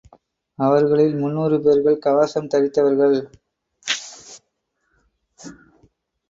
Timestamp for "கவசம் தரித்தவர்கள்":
1.99-3.17